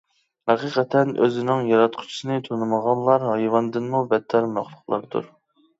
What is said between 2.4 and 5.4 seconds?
تونۇمىغانلار ھايۋاندىنمۇ بەتتەر مەخلۇقلاردۇر.